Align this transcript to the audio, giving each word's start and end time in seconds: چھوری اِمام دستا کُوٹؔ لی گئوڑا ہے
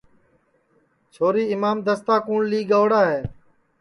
چھوری 1.13 1.43
اِمام 1.51 1.77
دستا 1.85 2.15
کُوٹؔ 2.25 2.41
لی 2.49 2.59
گئوڑا 2.69 3.01
ہے 3.11 3.21